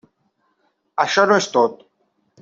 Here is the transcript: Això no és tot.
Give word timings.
Això 1.03 1.25
no 1.31 1.37
és 1.43 1.49
tot. 1.57 1.83